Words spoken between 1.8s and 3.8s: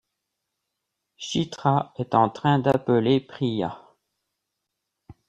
est en train d'appeler Priya?